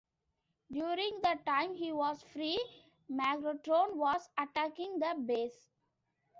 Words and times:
During 0.71 1.19
the 1.21 1.37
time 1.45 1.75
he 1.75 1.91
was 1.91 2.23
free, 2.23 2.59
Megatron 3.07 3.93
was 3.97 4.29
attacking 4.35 4.97
the 4.97 5.13
base. 5.27 5.69